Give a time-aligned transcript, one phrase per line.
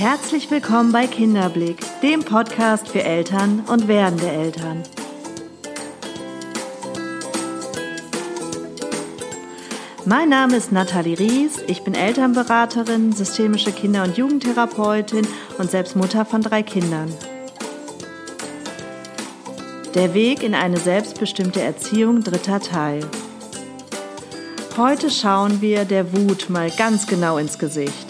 [0.00, 4.82] Herzlich willkommen bei Kinderblick, dem Podcast für Eltern und werdende Eltern.
[10.06, 16.24] Mein Name ist Nathalie Ries, ich bin Elternberaterin, systemische Kinder- und Jugendtherapeutin und selbst Mutter
[16.24, 17.12] von drei Kindern.
[19.94, 23.06] Der Weg in eine selbstbestimmte Erziehung, dritter Teil.
[24.78, 28.09] Heute schauen wir der Wut mal ganz genau ins Gesicht.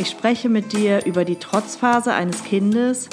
[0.00, 3.10] Ich spreche mit dir über die Trotzphase eines Kindes.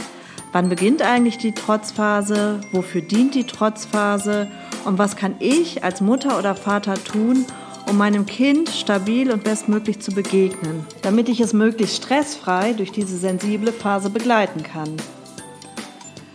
[0.53, 2.61] Wann beginnt eigentlich die Trotzphase?
[2.71, 4.47] Wofür dient die Trotzphase?
[4.85, 7.43] Und was kann ich als Mutter oder Vater tun,
[7.89, 13.17] um meinem Kind stabil und bestmöglich zu begegnen, damit ich es möglichst stressfrei durch diese
[13.17, 14.95] sensible Phase begleiten kann?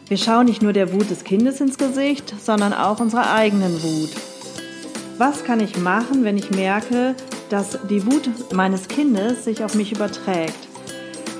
[0.08, 4.10] Wir schauen nicht nur der Wut des Kindes ins Gesicht, sondern auch unserer eigenen Wut.
[5.16, 7.14] Was kann ich machen, wenn ich merke,
[7.52, 10.56] dass die Wut meines Kindes sich auf mich überträgt.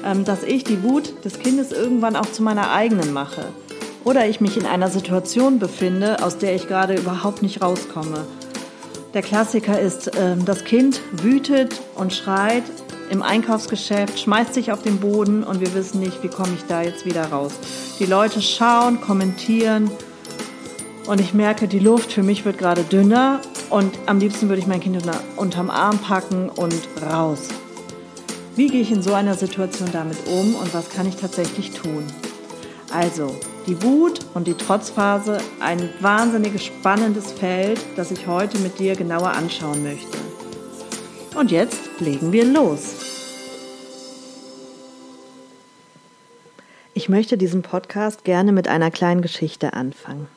[0.04, 3.46] Ähm, dass ich die Wut des Kindes irgendwann auch zu meiner eigenen mache.
[4.04, 8.26] Oder ich mich in einer Situation befinde, aus der ich gerade überhaupt nicht rauskomme.
[9.14, 12.64] Der Klassiker ist, ähm, das Kind wütet und schreit
[13.10, 16.82] im Einkaufsgeschäft, schmeißt sich auf den Boden und wir wissen nicht, wie komme ich da
[16.82, 17.52] jetzt wieder raus.
[17.98, 19.90] Die Leute schauen, kommentieren
[21.06, 24.66] und ich merke, die Luft für mich wird gerade dünner und am liebsten würde ich
[24.66, 25.02] mein Kind
[25.36, 27.48] unterm Arm packen und raus.
[28.54, 32.04] Wie gehe ich in so einer Situation damit um und was kann ich tatsächlich tun?
[32.92, 33.34] Also,
[33.66, 39.30] die Wut und die Trotzphase, ein wahnsinnig spannendes Feld, das ich heute mit dir genauer
[39.30, 40.18] anschauen möchte.
[41.34, 42.96] Und jetzt legen wir los.
[46.92, 50.28] Ich möchte diesen Podcast gerne mit einer kleinen Geschichte anfangen.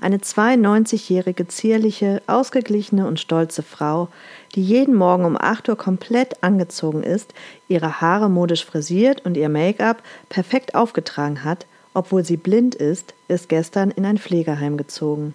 [0.00, 4.08] Eine 92-jährige, zierliche, ausgeglichene und stolze Frau,
[4.54, 7.34] die jeden Morgen um 8 Uhr komplett angezogen ist,
[7.66, 13.48] ihre Haare modisch frisiert und ihr Make-up perfekt aufgetragen hat, obwohl sie blind ist, ist
[13.48, 15.34] gestern in ein Pflegeheim gezogen.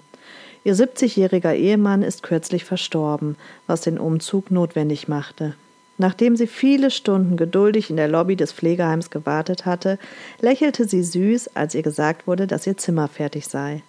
[0.63, 3.35] Ihr 70-jähriger Ehemann ist kürzlich verstorben,
[3.68, 5.56] was den Umzug notwendig machte.
[5.97, 10.00] Nachdem sie viele Stunden geduldig in der Lobby des Pflegeheims gewartet hatte,
[10.40, 13.84] lächelte sie süß, als ihr gesagt wurde, dass ihr Zimmer fertig sei.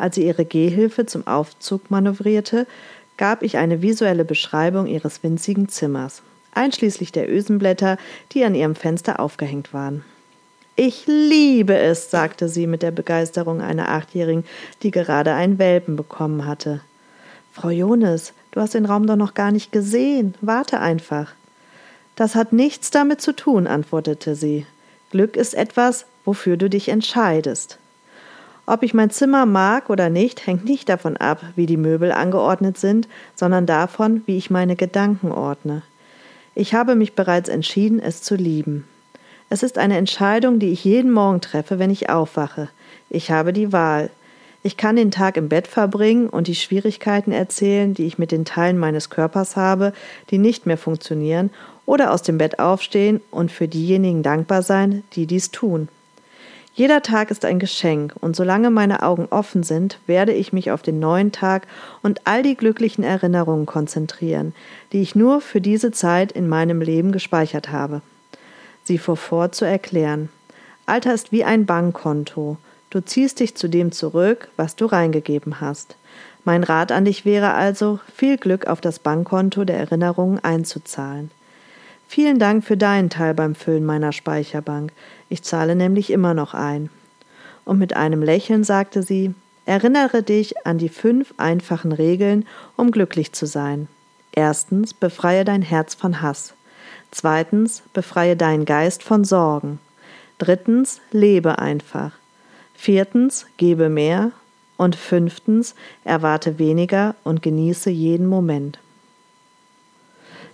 [0.00, 2.66] Als sie ihre Gehhilfe zum Aufzug manövrierte,
[3.18, 6.22] gab ich eine visuelle Beschreibung ihres winzigen Zimmers,
[6.54, 7.98] einschließlich der Ösenblätter,
[8.32, 10.02] die an ihrem Fenster aufgehängt waren.
[10.74, 14.46] Ich liebe es, sagte sie mit der Begeisterung einer Achtjährigen,
[14.82, 16.80] die gerade einen Welpen bekommen hatte.
[17.52, 20.34] Frau Jonas, du hast den Raum doch noch gar nicht gesehen.
[20.40, 21.34] Warte einfach.
[22.16, 24.64] Das hat nichts damit zu tun, antwortete sie.
[25.10, 27.78] Glück ist etwas, wofür du dich entscheidest.
[28.70, 32.78] Ob ich mein Zimmer mag oder nicht, hängt nicht davon ab, wie die Möbel angeordnet
[32.78, 35.82] sind, sondern davon, wie ich meine Gedanken ordne.
[36.54, 38.86] Ich habe mich bereits entschieden, es zu lieben.
[39.48, 42.68] Es ist eine Entscheidung, die ich jeden Morgen treffe, wenn ich aufwache.
[43.08, 44.08] Ich habe die Wahl.
[44.62, 48.44] Ich kann den Tag im Bett verbringen und die Schwierigkeiten erzählen, die ich mit den
[48.44, 49.92] Teilen meines Körpers habe,
[50.30, 51.50] die nicht mehr funktionieren,
[51.86, 55.88] oder aus dem Bett aufstehen und für diejenigen dankbar sein, die dies tun.
[56.80, 60.80] Jeder Tag ist ein Geschenk, und solange meine Augen offen sind, werde ich mich auf
[60.80, 61.66] den neuen Tag
[62.02, 64.54] und all die glücklichen Erinnerungen konzentrieren,
[64.90, 68.00] die ich nur für diese Zeit in meinem Leben gespeichert habe.
[68.82, 70.30] Sie fuhr vor zu erklären.
[70.86, 72.56] Alter ist wie ein Bankkonto.
[72.88, 75.96] Du ziehst dich zu dem zurück, was du reingegeben hast.
[76.46, 81.30] Mein Rat an dich wäre also, viel Glück auf das Bankkonto der Erinnerungen einzuzahlen.
[82.12, 84.92] Vielen Dank für deinen Teil beim Füllen meiner Speicherbank.
[85.28, 86.90] Ich zahle nämlich immer noch ein.
[87.64, 89.32] Und mit einem Lächeln sagte sie,
[89.64, 93.86] Erinnere dich an die fünf einfachen Regeln, um glücklich zu sein.
[94.32, 96.54] Erstens, befreie dein Herz von Hass.
[97.12, 99.78] Zweitens, befreie deinen Geist von Sorgen.
[100.38, 102.10] Drittens, lebe einfach.
[102.74, 104.32] Viertens, gebe mehr.
[104.76, 108.80] Und fünftens, erwarte weniger und genieße jeden Moment.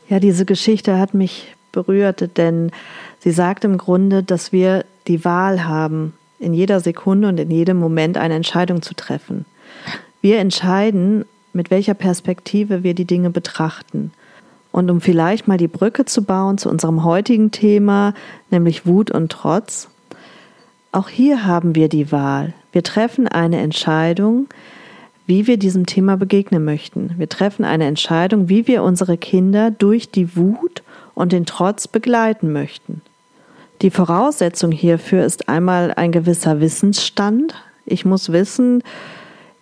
[0.08, 2.72] Ja, diese Geschichte hat mich berührt, denn
[3.20, 7.78] sie sagt im Grunde, dass wir die Wahl haben, in jeder Sekunde und in jedem
[7.78, 9.44] Moment eine Entscheidung zu treffen.
[10.20, 14.10] Wir entscheiden, mit welcher Perspektive wir die Dinge betrachten.
[14.72, 18.12] Und um vielleicht mal die Brücke zu bauen zu unserem heutigen Thema,
[18.50, 19.88] nämlich Wut und Trotz,
[20.92, 22.54] auch hier haben wir die Wahl.
[22.72, 24.48] Wir treffen eine Entscheidung,
[25.26, 27.14] wie wir diesem Thema begegnen möchten.
[27.18, 30.82] Wir treffen eine Entscheidung, wie wir unsere Kinder durch die Wut
[31.16, 33.00] und den Trotz begleiten möchten.
[33.82, 37.54] Die Voraussetzung hierfür ist einmal ein gewisser Wissensstand.
[37.86, 38.84] Ich muss wissen,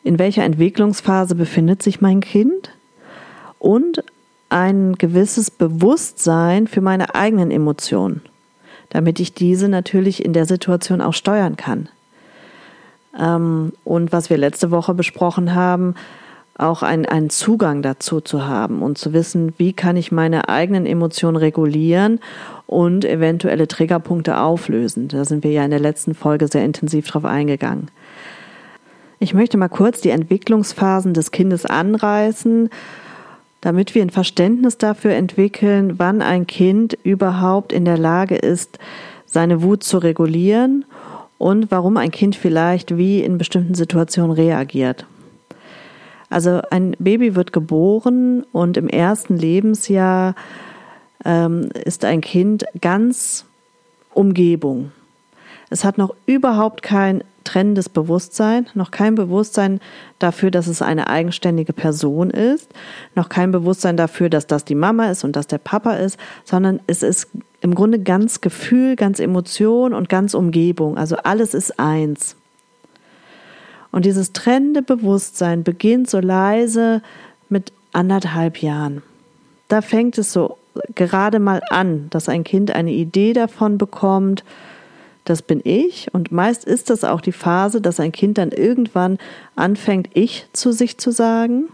[0.02, 2.70] in welcher Entwicklungsphase befindet sich mein Kind
[3.58, 4.04] und
[4.50, 8.20] ein gewisses Bewusstsein für meine eigenen Emotionen.
[8.90, 11.88] damit ich diese natürlich in der Situation auch steuern kann.
[13.18, 15.96] Ähm, und was wir letzte Woche besprochen haben,
[16.56, 20.86] auch ein, einen Zugang dazu zu haben und zu wissen, wie kann ich meine eigenen
[20.86, 22.20] Emotionen regulieren
[22.66, 25.08] und eventuelle Triggerpunkte auflösen.
[25.08, 27.88] Da sind wir ja in der letzten Folge sehr intensiv drauf eingegangen.
[29.18, 32.68] Ich möchte mal kurz die Entwicklungsphasen des Kindes anreißen,
[33.60, 38.78] damit wir ein Verständnis dafür entwickeln, wann ein Kind überhaupt in der Lage ist,
[39.24, 40.84] seine Wut zu regulieren
[41.38, 45.06] und warum ein Kind vielleicht wie in bestimmten Situationen reagiert.
[46.30, 50.34] Also ein Baby wird geboren und im ersten Lebensjahr
[51.24, 53.44] ähm, ist ein Kind ganz
[54.12, 54.92] Umgebung.
[55.70, 59.80] Es hat noch überhaupt kein trennendes Bewusstsein, noch kein Bewusstsein
[60.18, 62.70] dafür, dass es eine eigenständige Person ist,
[63.14, 66.80] noch kein Bewusstsein dafür, dass das die Mama ist und dass der Papa ist, sondern
[66.86, 67.28] es ist
[67.60, 70.96] im Grunde ganz Gefühl, ganz Emotion und ganz Umgebung.
[70.96, 72.36] Also alles ist eins.
[73.94, 77.00] Und dieses trennende Bewusstsein beginnt so leise
[77.48, 79.04] mit anderthalb Jahren.
[79.68, 80.58] Da fängt es so
[80.96, 84.42] gerade mal an, dass ein Kind eine Idee davon bekommt,
[85.24, 86.12] das bin ich.
[86.12, 89.16] Und meist ist das auch die Phase, dass ein Kind dann irgendwann
[89.54, 91.68] anfängt, ich zu sich zu sagen.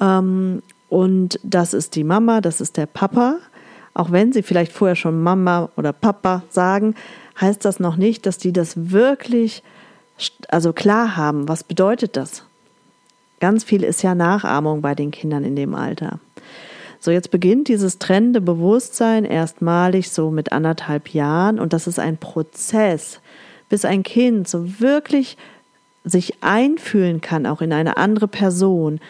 [0.00, 3.36] Ähm, und das ist die Mama, das ist der Papa.
[3.94, 6.96] Auch wenn sie vielleicht vorher schon Mama oder Papa sagen,
[7.40, 9.62] heißt das noch nicht, dass die das wirklich
[10.48, 12.44] also klar haben, was bedeutet das?
[13.40, 16.20] Ganz viel ist ja Nachahmung bei den Kindern in dem Alter.
[17.00, 22.16] So, jetzt beginnt dieses trennende Bewusstsein erstmalig so mit anderthalb Jahren und das ist ein
[22.16, 23.20] Prozess,
[23.68, 25.36] bis ein Kind so wirklich
[26.04, 29.00] sich einfühlen kann, auch in eine andere Person,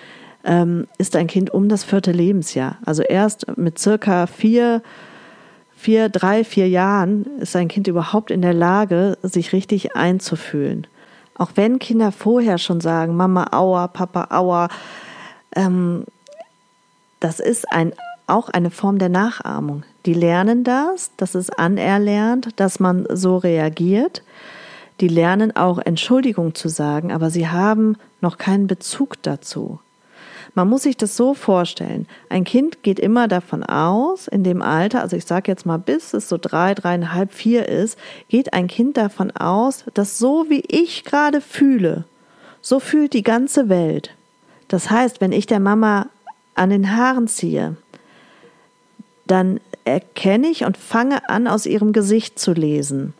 [0.44, 2.78] ähm, ist ein Kind um das vierte Lebensjahr.
[2.84, 4.82] Also erst mit circa vier,
[5.76, 10.86] vier, drei, vier Jahren ist ein Kind überhaupt in der Lage, sich richtig einzufühlen.
[11.38, 14.68] Auch wenn Kinder vorher schon sagen, Mama, aua, Papa, aua,
[15.54, 16.04] ähm,
[17.20, 17.92] das ist ein,
[18.26, 19.84] auch eine Form der Nachahmung.
[20.06, 24.22] Die lernen das, das ist anerlernt, dass man so reagiert.
[25.00, 29.78] Die lernen auch Entschuldigung zu sagen, aber sie haben noch keinen Bezug dazu.
[30.56, 32.08] Man muss sich das so vorstellen.
[32.30, 36.14] Ein Kind geht immer davon aus, in dem Alter, also ich sage jetzt mal, bis
[36.14, 37.98] es so drei, dreieinhalb, vier ist,
[38.30, 42.04] geht ein Kind davon aus, dass so wie ich gerade fühle,
[42.62, 44.14] so fühlt die ganze Welt.
[44.68, 46.06] Das heißt, wenn ich der Mama
[46.54, 47.76] an den Haaren ziehe,
[49.26, 53.12] dann erkenne ich und fange an, aus ihrem Gesicht zu lesen.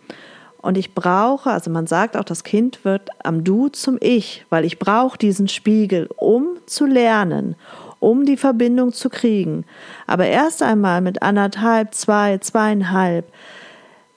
[0.63, 4.65] Und ich brauche, also man sagt auch, das Kind wird am Du zum Ich, weil
[4.65, 7.57] ich brauche diesen Spiegel, um zu lernen,
[8.01, 9.65] um die Verbindung zu kriegen.
[10.07, 13.33] Aber erst einmal mit anderthalb, zwei, zweieinhalb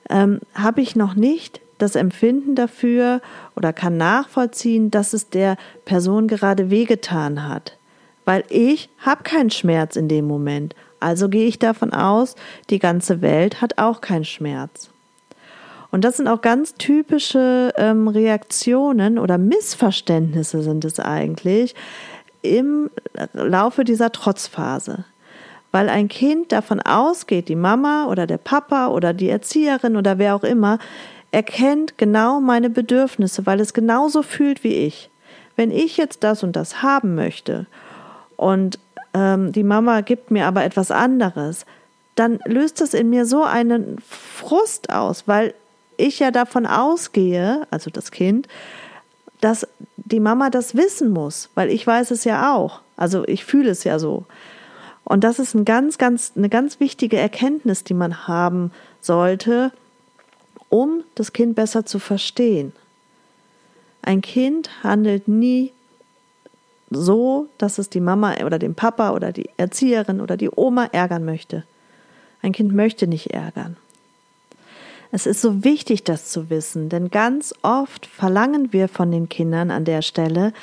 [0.10, 3.22] ähm, habe ich noch nicht das Empfinden dafür
[3.56, 5.56] oder kann nachvollziehen, dass es der
[5.86, 7.78] Person gerade wehgetan hat.
[8.26, 10.76] Weil ich habe keinen Schmerz in dem Moment.
[11.00, 12.36] Also gehe ich davon aus,
[12.70, 14.90] die ganze Welt hat auch keinen Schmerz.
[15.92, 21.74] Und das sind auch ganz typische ähm, Reaktionen oder Missverständnisse sind es eigentlich
[22.42, 22.90] im
[23.34, 25.06] Laufe dieser Trotzphase.
[25.72, 30.36] Weil ein Kind davon ausgeht, die Mama oder der Papa oder die Erzieherin oder wer
[30.36, 30.80] auch immer
[31.32, 35.10] erkennt genau meine Bedürfnisse, weil es genauso fühlt wie ich.
[35.56, 37.68] Wenn ich jetzt das und das haben möchte
[38.36, 38.80] und
[39.14, 41.66] ähm, die Mama gibt mir aber etwas anderes,
[42.16, 45.54] dann löst das in mir so einen Frust aus, weil
[45.98, 48.48] ich ja davon ausgehe, also das Kind,
[49.42, 49.68] dass
[50.12, 52.82] die Mama das wissen muss, weil ich weiß es ja auch.
[52.98, 54.26] Also ich fühle es ja so.
[55.04, 59.72] Und das ist ein ganz, ganz, eine ganz wichtige Erkenntnis, die man haben sollte,
[60.70, 62.74] um das Kind besser zu verstehen.
[64.02, 65.74] Ein Kind handelt nie
[66.90, 71.26] so, dass es die Mama oder den Papa oder die Erzieherin oder die Oma ärgern
[71.26, 71.64] möchte.
[72.42, 73.78] Ein Kind möchte nicht ärgern.
[75.12, 79.72] Es ist so wichtig, das zu wissen, denn ganz oft verlangen wir von den Kindern
[79.72, 80.54] an der Stelle,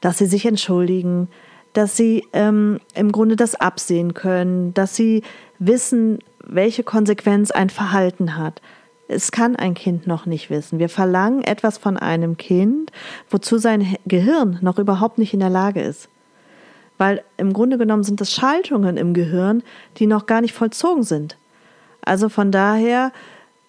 [0.00, 1.28] dass sie sich entschuldigen,
[1.72, 5.22] dass sie ähm, im Grunde das absehen können, dass sie
[5.60, 8.60] wissen, welche Konsequenz ein Verhalten hat.
[9.06, 10.78] Es kann ein Kind noch nicht wissen.
[10.78, 12.90] Wir verlangen etwas von einem Kind,
[13.28, 16.08] wozu sein Gehirn noch überhaupt nicht in der Lage ist.
[16.98, 19.62] Weil im Grunde genommen sind es Schaltungen im Gehirn,
[19.96, 21.38] die noch gar nicht vollzogen sind.
[22.02, 23.12] Also von daher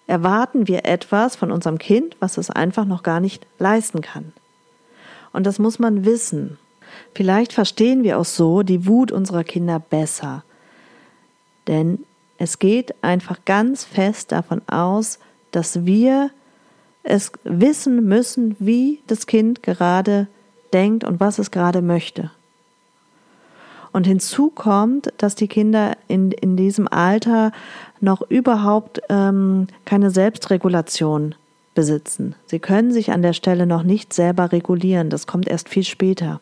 [0.06, 4.32] erwarten wir etwas von unserem Kind, was es einfach noch gar nicht leisten kann.
[5.32, 6.58] Und das muss man wissen.
[7.14, 10.44] Vielleicht verstehen wir auch so die Wut unserer Kinder besser.
[11.66, 12.04] Denn
[12.42, 15.20] Es geht einfach ganz fest davon aus,
[15.52, 16.30] dass wir
[17.04, 20.26] es wissen müssen, wie das Kind gerade
[20.72, 22.32] denkt und was es gerade möchte.
[23.92, 27.52] Und hinzu kommt, dass die Kinder in, in diesem Alter
[28.00, 31.34] noch überhaupt ähm, keine Selbstregulation
[31.74, 32.34] besitzen.
[32.46, 35.10] Sie können sich an der Stelle noch nicht selber regulieren.
[35.10, 36.40] Das kommt erst viel später.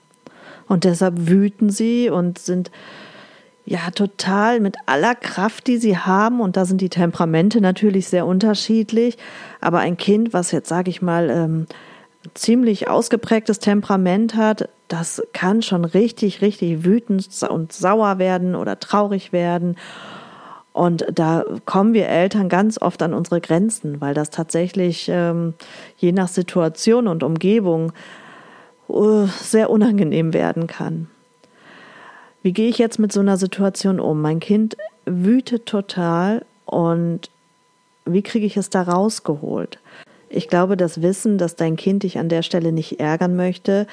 [0.68, 2.70] Und deshalb wüten sie und sind
[3.64, 6.40] ja total mit aller Kraft, die sie haben.
[6.40, 9.18] Und da sind die Temperamente natürlich sehr unterschiedlich.
[9.60, 11.66] Aber ein Kind, was jetzt, sage ich mal, ähm,
[12.34, 19.32] ziemlich ausgeprägtes Temperament hat, das kann schon richtig, richtig wütend und sauer werden oder traurig
[19.32, 19.76] werden.
[20.72, 25.54] Und da kommen wir Eltern ganz oft an unsere Grenzen, weil das tatsächlich ähm,
[25.96, 27.92] je nach Situation und Umgebung
[28.88, 31.08] uh, sehr unangenehm werden kann.
[32.42, 34.22] Wie gehe ich jetzt mit so einer Situation um?
[34.22, 37.30] Mein Kind wütet total und
[38.06, 39.78] wie kriege ich es da rausgeholt?
[40.30, 43.88] Ich glaube, das Wissen, dass dein Kind dich an der Stelle nicht ärgern möchte,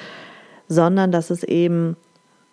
[0.68, 1.96] sondern dass es eben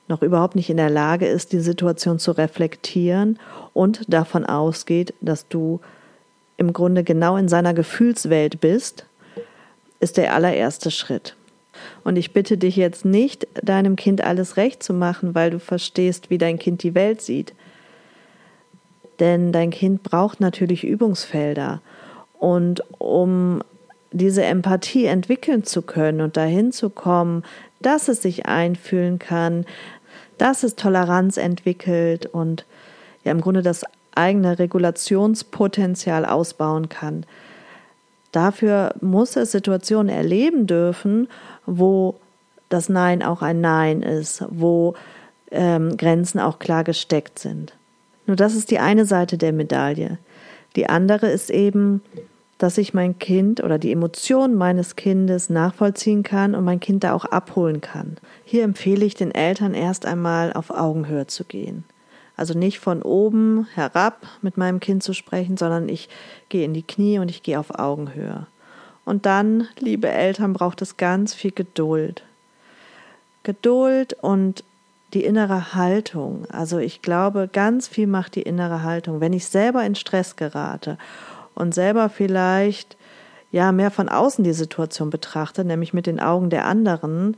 [0.08, 3.40] noch überhaupt nicht in der Lage ist, die Situation zu reflektieren
[3.74, 5.80] und davon ausgeht, dass du
[6.58, 9.06] im Grunde genau in seiner Gefühlswelt bist,
[10.00, 11.36] ist der allererste Schritt.
[12.04, 16.30] Und ich bitte dich jetzt nicht, deinem Kind alles recht zu machen, weil du verstehst,
[16.30, 17.54] wie dein Kind die Welt sieht.
[19.20, 21.82] Denn dein Kind braucht natürlich Übungsfelder.
[22.40, 23.62] Und um
[24.18, 27.44] diese Empathie entwickeln zu können und dahin zu kommen,
[27.82, 29.66] dass es sich einfühlen kann,
[30.38, 32.66] dass es Toleranz entwickelt und
[33.24, 33.84] ja im Grunde das
[34.16, 37.26] eigene Regulationspotenzial ausbauen kann.
[38.32, 41.28] Dafür muss es Situationen erleben dürfen,
[41.66, 42.16] wo
[42.70, 44.96] das Nein auch ein Nein ist, wo
[45.52, 47.74] ähm, Grenzen auch klar gesteckt sind.
[48.26, 50.18] Nur das ist die eine Seite der Medaille.
[50.76, 52.02] Die andere ist eben,
[52.58, 57.14] dass ich mein Kind oder die Emotionen meines Kindes nachvollziehen kann und mein Kind da
[57.14, 58.18] auch abholen kann.
[58.46, 61.84] Hier empfehle ich den Eltern erst einmal auf Augenhöhe zu gehen.
[62.38, 66.10] Also nicht von oben herab mit meinem Kind zu sprechen, sondern ich
[66.50, 68.48] gehe in die Knie und ich gehe auf Augenhöhe.
[69.06, 72.24] Und dann, liebe Eltern, braucht es ganz viel Geduld.
[73.44, 74.64] Geduld und
[75.14, 76.46] die innere Haltung.
[76.50, 79.22] Also ich glaube, ganz viel macht die innere Haltung.
[79.22, 80.98] Wenn ich selber in Stress gerate
[81.56, 82.98] und selber vielleicht
[83.52, 87.38] ja mehr von außen die Situation betrachte, nämlich mit den Augen der anderen,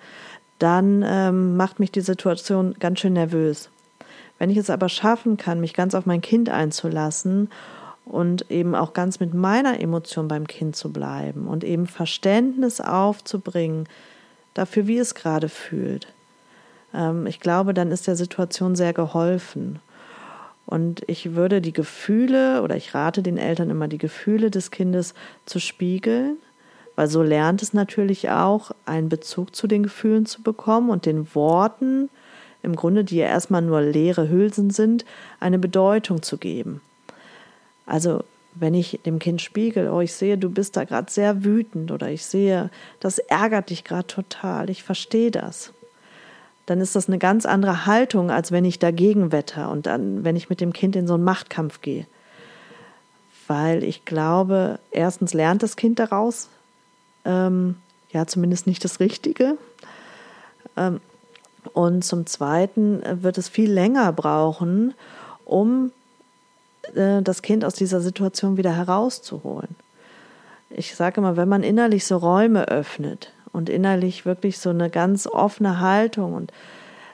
[0.60, 3.70] dann ähm, macht mich die Situation ganz schön nervös.
[4.40, 7.50] Wenn ich es aber schaffen kann, mich ganz auf mein Kind einzulassen
[8.06, 13.88] und eben auch ganz mit meiner Emotion beim Kind zu bleiben und eben Verständnis aufzubringen
[14.54, 16.08] dafür, wie es gerade fühlt,
[16.94, 19.80] ähm, ich glaube, dann ist der Situation sehr geholfen.
[20.68, 25.14] Und ich würde die Gefühle oder ich rate den Eltern immer, die Gefühle des Kindes
[25.46, 26.36] zu spiegeln,
[26.98, 31.34] weil so lernt es natürlich auch, einen Bezug zu den Gefühlen zu bekommen und den
[31.34, 32.10] Worten,
[32.64, 35.06] im Grunde, die ja erstmal nur leere Hülsen sind,
[35.40, 36.82] eine Bedeutung zu geben.
[37.86, 41.92] Also wenn ich dem Kind spiegel, oh, ich sehe, du bist da gerade sehr wütend
[41.92, 45.72] oder ich sehe, das ärgert dich gerade total, ich verstehe das
[46.68, 50.36] dann ist das eine ganz andere Haltung, als wenn ich dagegen wette und dann, wenn
[50.36, 52.06] ich mit dem Kind in so einen Machtkampf gehe.
[53.48, 56.50] Weil ich glaube, erstens lernt das Kind daraus,
[57.24, 57.78] ähm,
[58.12, 59.58] ja, zumindest nicht das Richtige.
[60.76, 61.00] Ähm,
[61.72, 64.94] und zum Zweiten wird es viel länger brauchen,
[65.46, 65.94] um
[66.96, 69.76] äh, das Kind aus dieser Situation wieder herauszuholen.
[70.70, 75.28] Ich sage immer, wenn man innerlich so Räume öffnet, und innerlich wirklich so eine ganz
[75.28, 76.34] offene Haltung.
[76.34, 76.52] Und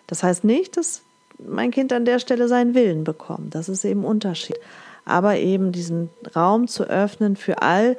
[0.08, 1.02] das heißt nicht, dass
[1.40, 3.56] mein Kind an der Stelle seinen Willen bekommt.
[3.56, 4.60] Das ist eben Unterschied.
[5.06, 7.98] Aber eben diesen Raum zu öffnen für all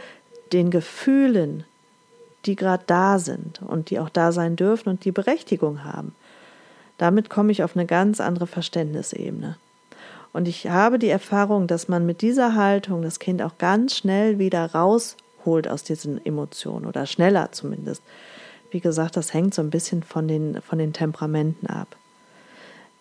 [0.52, 1.64] den Gefühlen,
[2.46, 6.14] die gerade da sind und die auch da sein dürfen und die Berechtigung haben.
[6.98, 9.56] Damit komme ich auf eine ganz andere Verständnisebene.
[10.32, 14.38] Und ich habe die Erfahrung, dass man mit dieser Haltung das Kind auch ganz schnell
[14.38, 18.02] wieder raus holt aus diesen Emotionen oder schneller zumindest.
[18.70, 21.96] Wie gesagt, das hängt so ein bisschen von den, von den Temperamenten ab.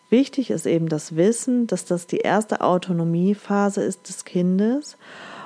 [0.09, 4.97] Wichtig ist eben das Wissen, dass das die erste Autonomiephase ist des Kindes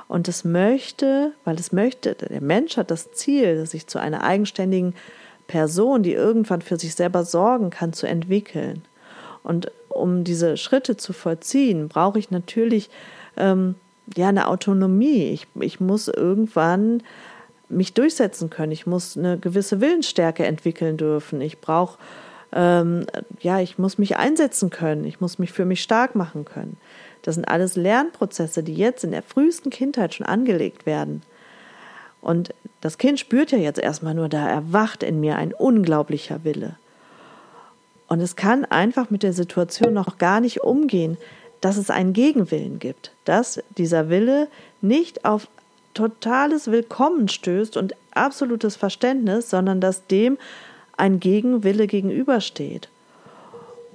[0.09, 4.93] und es möchte, weil es möchte, der Mensch hat das Ziel, sich zu einer eigenständigen
[5.47, 8.83] Person, die irgendwann für sich selber sorgen kann, zu entwickeln.
[9.43, 12.89] Und um diese Schritte zu vollziehen, brauche ich natürlich
[13.37, 13.75] ähm,
[14.15, 15.25] ja, eine Autonomie.
[15.31, 17.03] Ich, ich muss irgendwann
[17.69, 18.71] mich durchsetzen können.
[18.71, 21.41] Ich muss eine gewisse Willensstärke entwickeln dürfen.
[21.41, 21.97] Ich brauche
[22.53, 23.05] ähm,
[23.41, 26.77] ja, ich muss mich einsetzen können, ich muss mich für mich stark machen können.
[27.21, 31.23] Das sind alles Lernprozesse, die jetzt in der frühesten Kindheit schon angelegt werden.
[32.21, 36.77] Und das Kind spürt ja jetzt erstmal nur, da erwacht in mir ein unglaublicher Wille.
[38.07, 41.17] Und es kann einfach mit der Situation noch gar nicht umgehen,
[41.61, 44.47] dass es einen Gegenwillen gibt, dass dieser Wille
[44.81, 45.47] nicht auf
[45.93, 50.37] totales Willkommen stößt und absolutes Verständnis, sondern dass dem
[50.95, 52.89] ein Gegenwille gegenübersteht.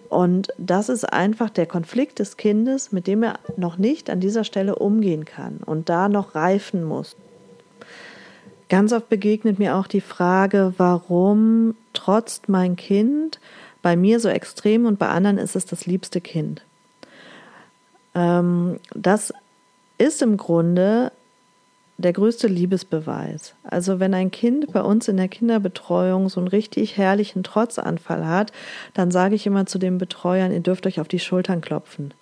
[0.08, 4.44] Und das ist einfach der Konflikt des Kindes, mit dem er noch nicht an dieser
[4.44, 7.16] Stelle umgehen kann und da noch reifen muss.
[8.68, 13.40] Ganz oft begegnet mir auch die Frage, warum trotzt mein Kind
[13.80, 16.62] bei mir so extrem und bei anderen ist es das liebste Kind.
[18.14, 19.32] Ähm, das
[19.98, 21.12] ist im Grunde
[21.98, 23.54] der größte Liebesbeweis.
[23.62, 28.52] Also wenn ein Kind bei uns in der Kinderbetreuung so einen richtig herrlichen Trotzanfall hat,
[28.94, 32.12] dann sage ich immer zu den Betreuern, ihr dürft euch auf die Schultern klopfen.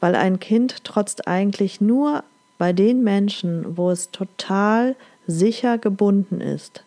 [0.00, 2.22] Weil ein Kind trotzt eigentlich nur
[2.56, 6.82] bei den Menschen, wo es total sicher gebunden ist.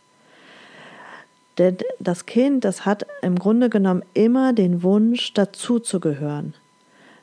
[1.58, 6.54] Denn das Kind, das hat im Grunde genommen immer den Wunsch, dazuzugehören.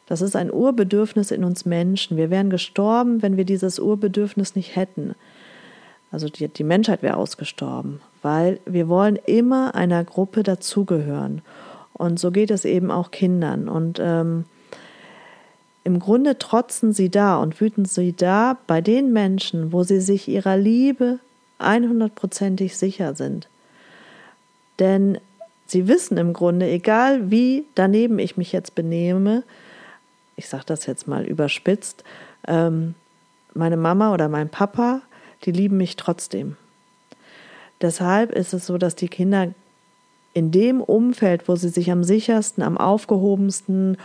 [0.08, 2.16] Das ist ein Urbedürfnis in uns Menschen.
[2.16, 5.14] Wir wären gestorben, wenn wir dieses Urbedürfnis nicht hätten.
[6.10, 11.42] Also die, die Menschheit wäre ausgestorben, weil wir wollen immer einer Gruppe dazugehören.
[11.92, 13.68] Und so geht es eben auch Kindern.
[13.68, 14.46] Und ähm,
[15.84, 20.26] im Grunde trotzen sie da und wüten sie da bei den Menschen, wo sie sich
[20.26, 21.18] ihrer Liebe
[21.60, 23.46] 100%ig sicher sind.
[24.78, 25.18] Denn
[25.66, 29.42] sie wissen im Grunde, egal wie daneben ich mich jetzt benehme,
[30.38, 32.04] ich sage das jetzt mal überspitzt,
[32.46, 32.94] ähm,
[33.54, 35.02] meine Mama oder mein Papa,
[35.44, 36.56] die lieben mich trotzdem.
[37.80, 39.52] Deshalb ist es so, dass die Kinder
[40.34, 43.96] in dem Umfeld, wo sie sich am sichersten, am aufgehobensten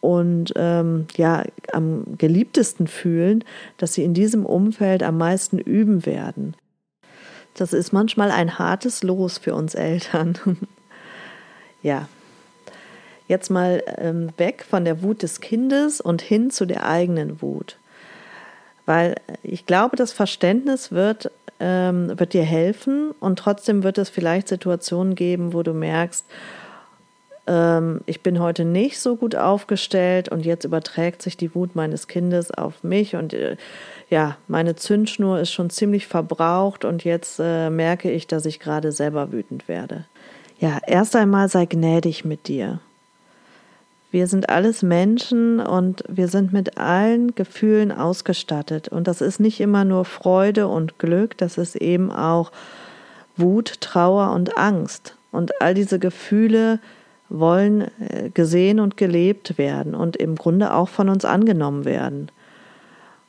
[0.00, 3.44] und ähm, ja am geliebtesten fühlen,
[3.76, 6.56] dass sie in diesem Umfeld am meisten üben werden.
[7.54, 10.38] Das ist manchmal ein hartes Los für uns Eltern.
[11.82, 12.08] ja,
[13.26, 17.78] Jetzt mal ähm, weg von der Wut des Kindes und hin zu der eigenen Wut.
[18.86, 24.48] Weil ich glaube, das Verständnis wird, ähm, wird dir helfen und trotzdem wird es vielleicht
[24.48, 26.26] Situationen geben, wo du merkst,
[27.46, 32.08] ähm, ich bin heute nicht so gut aufgestellt und jetzt überträgt sich die Wut meines
[32.08, 33.56] Kindes auf mich und äh,
[34.10, 38.92] ja, meine Zündschnur ist schon ziemlich verbraucht und jetzt äh, merke ich, dass ich gerade
[38.92, 40.06] selber wütend werde.
[40.58, 42.80] Ja, erst einmal sei gnädig mit dir.
[44.14, 48.86] Wir sind alles Menschen und wir sind mit allen Gefühlen ausgestattet.
[48.86, 52.52] Und das ist nicht immer nur Freude und Glück, das ist eben auch
[53.36, 55.16] Wut, Trauer und Angst.
[55.32, 56.78] Und all diese Gefühle
[57.28, 62.30] wollen äh, gesehen und gelebt werden und im Grunde auch von uns angenommen werden.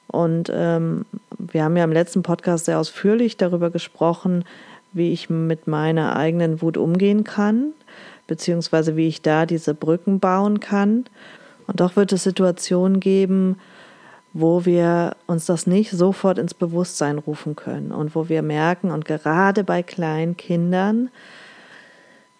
[0.06, 1.06] Und ähm,
[1.40, 4.46] wir haben ja im letzten Podcast sehr ausführlich darüber gesprochen,
[4.96, 7.74] wie ich mit meiner eigenen Wut umgehen kann
[8.28, 11.06] beziehungsweise wie ich da diese Brücken bauen kann.
[11.68, 13.58] Und doch wird es Situationen geben,
[14.34, 19.06] wo wir uns das nicht sofort ins Bewusstsein rufen können und wo wir merken, und
[19.06, 21.10] gerade bei kleinen Kindern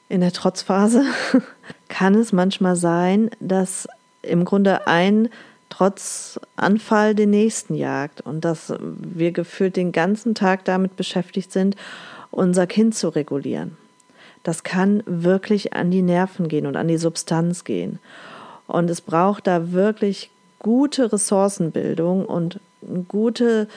[0.10, 1.04] in der Trotzphase
[1.88, 3.88] kann es manchmal sein, dass
[4.22, 5.30] im Grunde ein
[5.70, 11.76] Trotzanfall den nächsten jagt und dass wir gefühlt den ganzen Tag damit beschäftigt sind,
[12.36, 13.78] unser Kind zu regulieren
[14.46, 18.00] das kann wirklich an die Nerven gehen und an die Substanz gehen.
[18.68, 22.60] Und es braucht da wirklich gute Ressourcenbildung und
[23.08, 23.68] gute,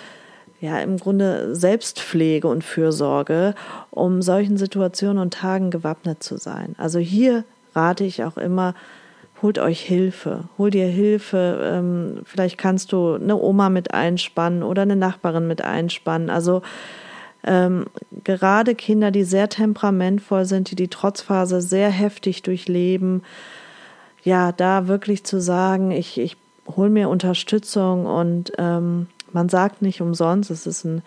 [0.60, 3.54] ja, im Grunde Selbstpflege und Fürsorge,
[3.90, 6.74] um solchen Situationen und Tagen gewappnet zu sein.
[6.76, 7.44] Also hier
[7.74, 8.74] rate ich auch immer,
[9.40, 11.60] holt euch Hilfe, hol dir Hilfe.
[11.62, 16.28] Ähm, vielleicht kannst du eine Oma mit einspannen oder eine Nachbarin mit einspannen.
[16.28, 16.60] Also
[17.48, 17.86] ähm,
[18.24, 23.22] gerade Kinder, die sehr temperamentvoll sind, die die Trotzphase sehr heftig durchleben,
[24.22, 26.36] ja, da wirklich zu sagen, ich, ich
[26.76, 31.02] hole mir Unterstützung und ähm, man sagt nicht umsonst, es ist ein,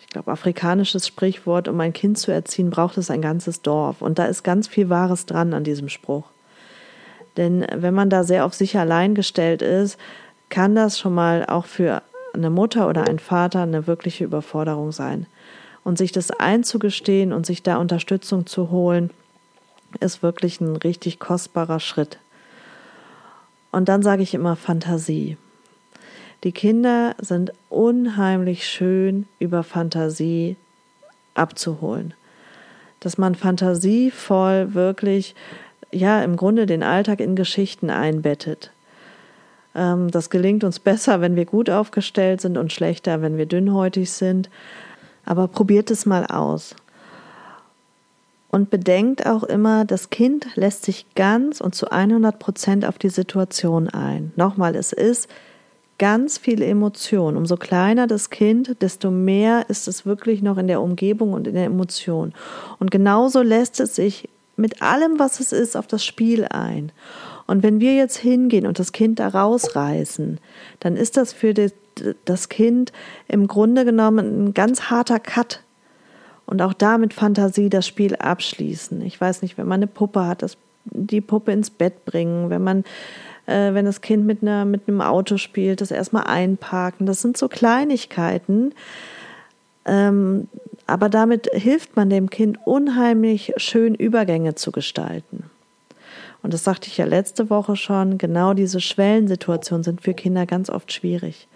[0.00, 4.02] ich glaube, afrikanisches Sprichwort, um ein Kind zu erziehen, braucht es ein ganzes Dorf.
[4.02, 6.24] Und da ist ganz viel Wahres dran an diesem Spruch.
[7.36, 9.98] Denn wenn man da sehr auf sich allein gestellt ist,
[10.48, 15.26] kann das schon mal auch für eine Mutter oder einen Vater eine wirkliche Überforderung sein.
[15.86, 19.10] Und sich das einzugestehen und sich da Unterstützung zu holen,
[20.00, 22.18] ist wirklich ein richtig kostbarer Schritt.
[23.70, 25.36] Und dann sage ich immer Fantasie.
[26.42, 30.56] Die Kinder sind unheimlich schön über Fantasie
[31.34, 32.14] abzuholen.
[32.98, 35.36] dass man fantasievoll wirklich,
[35.92, 38.72] ja, im Grunde den Alltag in Geschichten einbettet.
[39.76, 44.10] Ähm, das gelingt uns besser, wenn wir gut aufgestellt sind und schlechter, wenn wir dünnhäutig
[44.10, 44.50] sind.
[45.26, 46.74] Aber probiert es mal aus.
[48.48, 53.10] Und bedenkt auch immer, das Kind lässt sich ganz und zu 100 Prozent auf die
[53.10, 54.32] Situation ein.
[54.36, 55.28] Nochmal, es ist
[55.98, 57.36] ganz viel Emotion.
[57.36, 61.54] Umso kleiner das Kind, desto mehr ist es wirklich noch in der Umgebung und in
[61.54, 62.32] der Emotion.
[62.78, 66.92] Und genauso lässt es sich mit allem, was es ist, auf das Spiel ein.
[67.46, 70.38] Und wenn wir jetzt hingehen und das Kind da rausreißen,
[70.80, 71.54] dann ist das für
[72.24, 72.92] das Kind
[73.28, 75.62] im Grunde genommen ein ganz harter Cut.
[76.44, 79.00] Und auch da mit Fantasie das Spiel abschließen.
[79.02, 82.62] Ich weiß nicht, wenn man eine Puppe hat, das, die Puppe ins Bett bringen, wenn
[82.62, 82.84] man
[83.46, 87.06] äh, wenn das Kind mit, einer, mit einem Auto spielt, das erstmal einparken.
[87.06, 88.74] Das sind so Kleinigkeiten.
[89.84, 90.48] Ähm,
[90.86, 95.50] aber damit hilft man dem Kind unheimlich schön Übergänge zu gestalten.
[96.46, 100.70] Und das sagte ich ja letzte Woche schon, genau diese Schwellensituationen sind für Kinder ganz
[100.70, 101.48] oft schwierig.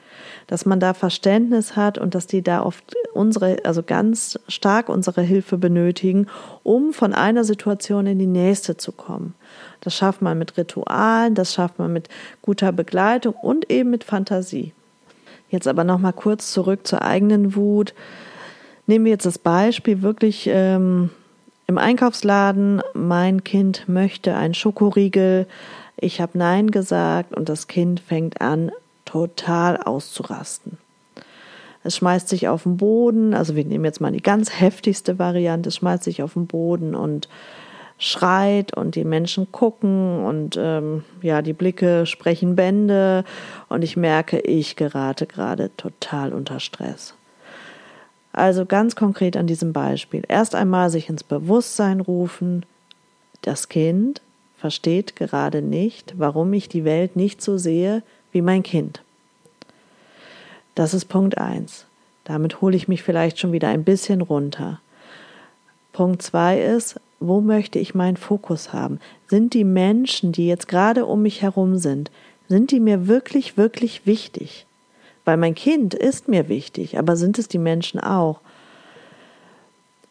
[0.49, 5.23] Dass man da Verständnis hat und dass die da oft unsere, also ganz stark unsere
[5.23, 6.27] Hilfe benötigen,
[6.65, 9.35] um von einer Situation in die nächste zu kommen.
[9.81, 12.09] Das schafft man mit Ritualen, das schafft man mit
[12.43, 14.73] guter Begleitung und eben mit Fantasie.
[15.51, 17.95] Jetzt aber noch mal kurz zurück zur eigenen Wut.
[18.89, 21.11] Nehmen wir jetzt das Beispiel wirklich ähm,
[21.71, 22.83] im Einkaufsladen.
[22.95, 25.47] Mein Kind möchte einen Schokoriegel.
[25.97, 28.73] Ich habe Nein gesagt und das Kind fängt an,
[29.05, 30.79] total auszurasten.
[31.85, 35.69] Es schmeißt sich auf den Boden, also wir nehmen jetzt mal die ganz heftigste Variante,
[35.69, 37.29] es schmeißt sich auf den Boden und
[37.99, 43.25] schreit und die Menschen gucken und ähm, ja, die Blicke sprechen Bände
[43.69, 47.15] und ich merke, ich gerate gerade total unter Stress.
[48.41, 50.23] Also ganz konkret an diesem Beispiel.
[50.27, 52.65] Erst einmal sich ins Bewusstsein rufen,
[53.43, 54.23] das Kind
[54.57, 59.03] versteht gerade nicht, warum ich die Welt nicht so sehe wie mein Kind.
[60.75, 61.85] Das ist Punkt 1.
[62.25, 64.81] Damit hole ich mich vielleicht schon wieder ein bisschen runter.
[65.93, 69.01] Punkt 2 ist, wo möchte ich meinen Fokus haben?
[69.27, 72.11] Sind die Menschen, die jetzt gerade um mich herum sind,
[72.49, 74.65] sind die mir wirklich, wirklich wichtig?
[75.31, 78.41] Weil mein Kind ist mir wichtig, aber sind es die Menschen auch?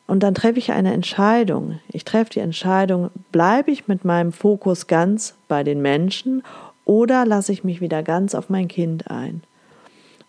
[0.07, 1.81] Und dann treffe ich eine Entscheidung.
[1.89, 6.41] Ich treffe die Entscheidung, bleibe ich mit meinem Fokus ganz bei den Menschen
[6.85, 9.43] oder lasse ich mich wieder ganz auf mein Kind ein?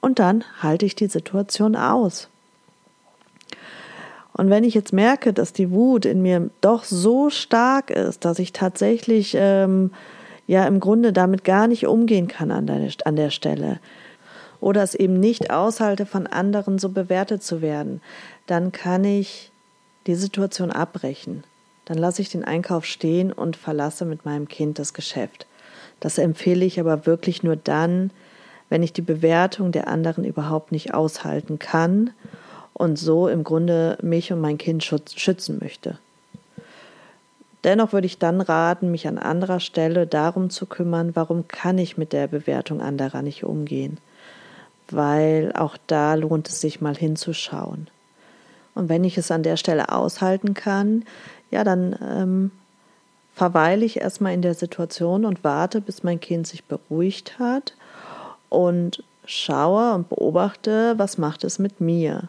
[0.00, 2.28] Und dann halte ich die Situation aus.
[4.32, 8.40] Und wenn ich jetzt merke, dass die Wut in mir doch so stark ist, dass
[8.40, 9.92] ich tatsächlich ähm,
[10.48, 13.78] ja im Grunde damit gar nicht umgehen kann an der, an der Stelle
[14.60, 18.00] oder es eben nicht aushalte, von anderen so bewertet zu werden,
[18.46, 19.50] dann kann ich
[20.06, 21.44] die Situation abbrechen.
[21.86, 25.46] Dann lasse ich den Einkauf stehen und verlasse mit meinem Kind das Geschäft.
[25.98, 28.10] Das empfehle ich aber wirklich nur dann,
[28.68, 32.10] wenn ich die Bewertung der anderen überhaupt nicht aushalten kann
[32.72, 35.98] und so im Grunde mich und mein Kind schützen möchte.
[37.64, 41.98] Dennoch würde ich dann raten, mich an anderer Stelle darum zu kümmern, warum kann ich
[41.98, 43.98] mit der Bewertung anderer nicht umgehen.
[44.90, 47.88] Weil auch da lohnt es sich mal hinzuschauen.
[48.74, 51.04] Und wenn ich es an der Stelle aushalten kann,
[51.50, 52.50] ja, dann ähm,
[53.34, 57.74] verweile ich erstmal in der Situation und warte, bis mein Kind sich beruhigt hat
[58.48, 62.28] und schaue und beobachte, was macht es mit mir.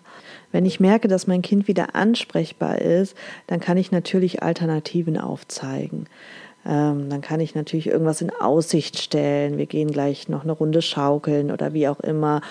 [0.52, 3.16] Wenn ich merke, dass mein Kind wieder ansprechbar ist,
[3.48, 6.06] dann kann ich natürlich Alternativen aufzeigen.
[6.66, 9.58] Ähm, dann kann ich natürlich irgendwas in Aussicht stellen.
[9.58, 12.42] Wir gehen gleich noch eine Runde schaukeln oder wie auch immer,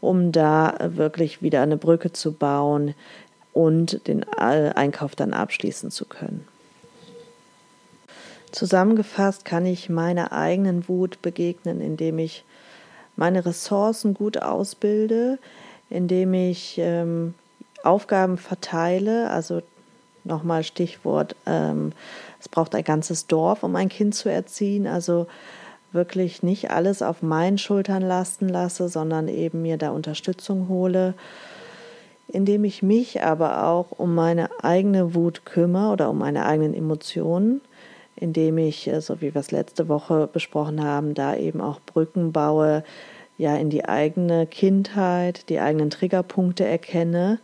[0.00, 2.94] um da wirklich wieder eine Brücke zu bauen
[3.52, 6.46] und den Einkauf dann abschließen zu können.
[8.52, 12.44] Zusammengefasst kann ich meiner eigenen Wut begegnen, indem ich
[13.16, 15.38] meine Ressourcen gut ausbilde,
[15.90, 17.34] indem ich ähm,
[17.82, 19.62] Aufgaben verteile, also
[20.26, 21.92] nochmal Stichwort, ähm,
[22.40, 25.26] es braucht ein ganzes Dorf, um ein Kind zu erziehen, also
[25.92, 31.14] wirklich nicht alles auf meinen Schultern lasten lasse, sondern eben mir da Unterstützung hole,
[32.28, 37.60] indem ich mich aber auch um meine eigene Wut kümmere oder um meine eigenen Emotionen,
[38.16, 42.32] indem ich, äh, so wie wir es letzte Woche besprochen haben, da eben auch Brücken
[42.32, 42.84] baue,
[43.38, 47.38] ja, in die eigene Kindheit, die eigenen Triggerpunkte erkenne,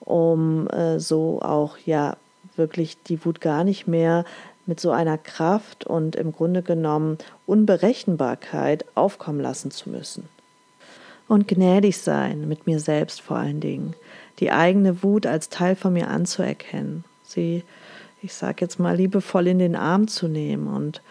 [0.00, 2.16] um äh, so auch ja
[2.56, 4.24] wirklich die Wut gar nicht mehr
[4.66, 10.28] mit so einer Kraft und im Grunde genommen Unberechenbarkeit aufkommen lassen zu müssen.
[11.26, 13.94] Und gnädig sein mit mir selbst vor allen Dingen,
[14.40, 17.62] die eigene Wut als Teil von mir anzuerkennen sie,
[18.22, 21.02] ich sage jetzt mal, liebevoll in den Arm zu nehmen und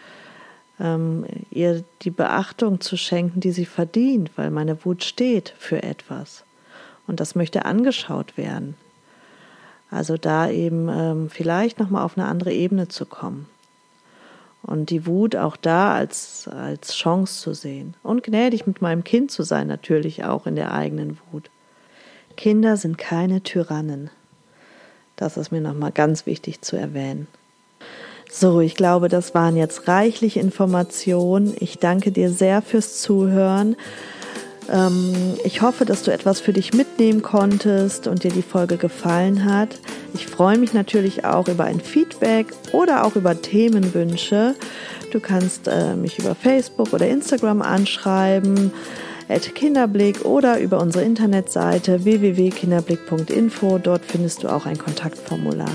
[0.80, 6.44] ähm, ihr die Beachtung zu schenken, die sie verdient, weil meine Wut steht für etwas.
[7.08, 8.76] Und das möchte angeschaut werden.
[9.90, 13.48] Also da eben ähm, vielleicht nochmal auf eine andere Ebene zu kommen.
[14.62, 17.94] Und die Wut auch da als, als Chance zu sehen.
[18.02, 21.50] Und gnädig mit meinem Kind zu sein, natürlich auch in der eigenen Wut.
[22.36, 24.10] Kinder sind keine Tyrannen.
[25.16, 27.26] Das ist mir nochmal ganz wichtig zu erwähnen.
[28.30, 31.54] So, ich glaube, das waren jetzt reichlich Informationen.
[31.58, 33.74] Ich danke dir sehr fürs Zuhören.
[34.70, 39.44] Ähm, ich hoffe, dass du etwas für dich mitnehmen konntest und dir die Folge gefallen
[39.44, 39.78] hat.
[40.14, 44.54] Ich freue mich natürlich auch über ein Feedback oder auch über Themenwünsche.
[45.12, 48.72] Du kannst äh, mich über Facebook oder Instagram anschreiben,
[49.28, 53.78] at Kinderblick oder über unsere Internetseite www.kinderblick.info.
[53.78, 55.70] Dort findest du auch ein Kontaktformular.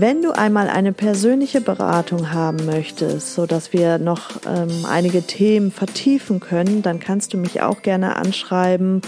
[0.00, 5.72] Wenn du einmal eine persönliche Beratung haben möchtest, so dass wir noch ähm, einige Themen
[5.72, 9.02] vertiefen können, dann kannst du mich auch gerne anschreiben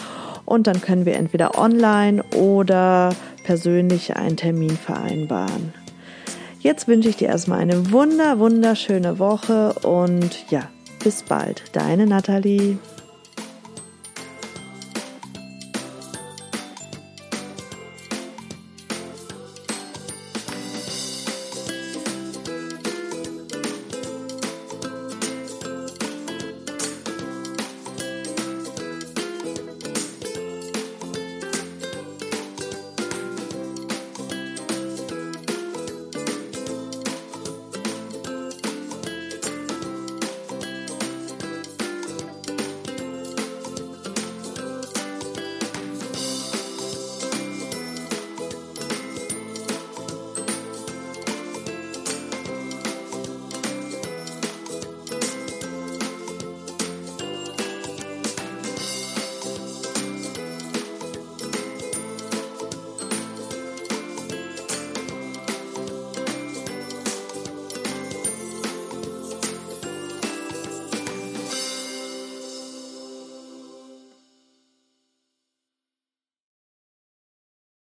[0.46, 3.11] und dann können wir entweder online oder
[3.44, 5.72] persönlich einen Termin vereinbaren.
[6.59, 10.62] Jetzt wünsche ich dir erstmal eine wunder, wunderschöne Woche und ja,
[11.05, 11.62] bis bald.
[11.72, 12.79] Deine Nathalie.